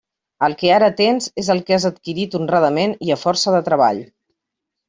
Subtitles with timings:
[0.45, 4.05] El que ara tens és el que has adquirit honradament i a força de treball.